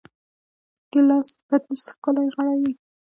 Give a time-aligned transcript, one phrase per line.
[0.91, 2.73] ګیلاس د پتنوس ښکلی غړی وي.